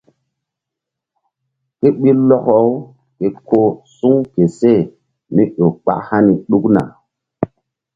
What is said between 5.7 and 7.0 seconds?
kpak hani ɗukna.